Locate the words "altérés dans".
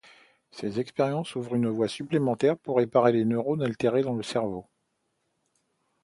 3.61-4.15